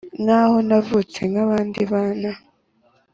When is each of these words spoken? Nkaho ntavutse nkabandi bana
Nkaho 0.23 0.55
ntavutse 0.67 1.19
nkabandi 1.31 1.81
bana 1.91 2.29